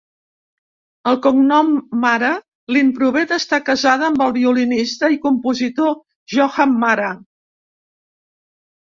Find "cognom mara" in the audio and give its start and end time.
1.25-2.31